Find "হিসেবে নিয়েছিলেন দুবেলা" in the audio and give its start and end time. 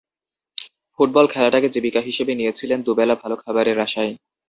2.01-3.15